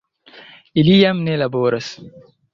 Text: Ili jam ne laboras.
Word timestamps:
Ili 0.83 0.95
jam 1.01 1.21
ne 1.29 1.37
laboras. 1.43 1.93